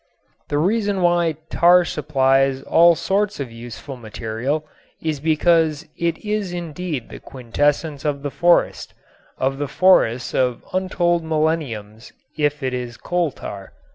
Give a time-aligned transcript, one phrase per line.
[0.49, 4.65] The reason why tar supplies all sorts of useful material
[4.99, 8.95] is because it is indeed the quintessence of the forest,
[9.37, 13.73] of the forests of untold millenniums if it is coal tar.